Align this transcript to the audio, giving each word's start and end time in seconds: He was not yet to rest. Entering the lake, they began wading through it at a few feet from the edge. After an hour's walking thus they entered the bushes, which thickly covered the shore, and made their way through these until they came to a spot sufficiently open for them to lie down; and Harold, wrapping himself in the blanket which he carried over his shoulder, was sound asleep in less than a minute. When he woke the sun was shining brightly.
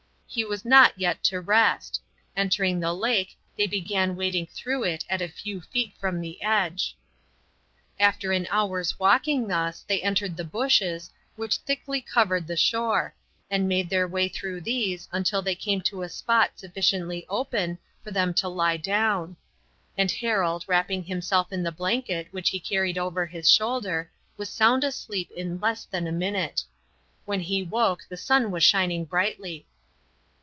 He 0.33 0.45
was 0.45 0.63
not 0.63 0.97
yet 0.97 1.25
to 1.25 1.41
rest. 1.41 1.99
Entering 2.37 2.79
the 2.79 2.93
lake, 2.93 3.35
they 3.57 3.67
began 3.67 4.15
wading 4.15 4.45
through 4.47 4.83
it 4.83 5.03
at 5.09 5.21
a 5.21 5.27
few 5.27 5.59
feet 5.59 5.93
from 5.99 6.21
the 6.21 6.41
edge. 6.41 6.95
After 7.99 8.31
an 8.31 8.47
hour's 8.49 8.97
walking 8.97 9.49
thus 9.49 9.81
they 9.81 10.01
entered 10.01 10.37
the 10.37 10.45
bushes, 10.45 11.11
which 11.35 11.57
thickly 11.57 11.99
covered 11.99 12.47
the 12.47 12.55
shore, 12.55 13.13
and 13.49 13.67
made 13.67 13.89
their 13.89 14.07
way 14.07 14.29
through 14.29 14.61
these 14.61 15.09
until 15.11 15.41
they 15.41 15.53
came 15.53 15.81
to 15.81 16.01
a 16.01 16.07
spot 16.07 16.51
sufficiently 16.57 17.25
open 17.27 17.77
for 18.01 18.11
them 18.11 18.33
to 18.35 18.47
lie 18.47 18.77
down; 18.77 19.35
and 19.97 20.11
Harold, 20.11 20.63
wrapping 20.65 21.03
himself 21.03 21.51
in 21.51 21.61
the 21.61 21.73
blanket 21.73 22.29
which 22.31 22.51
he 22.51 22.57
carried 22.61 22.97
over 22.97 23.25
his 23.25 23.51
shoulder, 23.51 24.09
was 24.37 24.49
sound 24.49 24.85
asleep 24.85 25.29
in 25.35 25.59
less 25.59 25.83
than 25.83 26.07
a 26.07 26.11
minute. 26.13 26.63
When 27.25 27.41
he 27.41 27.63
woke 27.63 28.05
the 28.07 28.15
sun 28.15 28.49
was 28.49 28.63
shining 28.63 29.03
brightly. 29.03 29.67